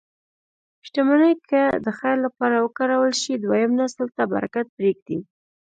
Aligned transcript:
شتمني 0.87 1.33
که 1.49 1.61
د 1.85 1.87
خیر 1.97 2.17
لپاره 2.25 2.55
وکارول 2.59 3.11
شي، 3.21 3.33
دویم 3.43 3.71
نسل 3.79 4.05
ته 4.15 4.23
برکت 4.33 4.65
پرېږدي. 4.77 5.19